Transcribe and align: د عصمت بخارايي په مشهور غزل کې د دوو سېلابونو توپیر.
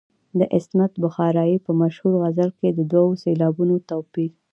د 0.39 0.41
عصمت 0.55 0.91
بخارايي 1.03 1.57
په 1.65 1.71
مشهور 1.81 2.13
غزل 2.21 2.49
کې 2.59 2.69
د 2.71 2.79
دوو 2.91 3.13
سېلابونو 3.23 3.75
توپیر. 3.89 4.31